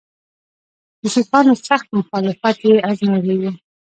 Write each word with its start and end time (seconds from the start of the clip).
د 1.01 1.03
سیکهانو 1.15 1.53
سخت 1.67 1.87
مخالفت 1.99 2.57
یې 2.67 2.73
آزمېیلی 2.89 3.35
وو. 3.39 3.51